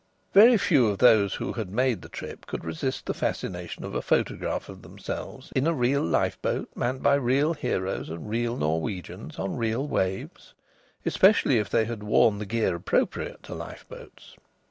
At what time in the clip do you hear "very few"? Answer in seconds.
0.33-0.87